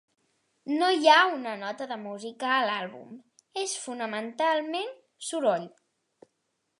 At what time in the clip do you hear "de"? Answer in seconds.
1.91-1.97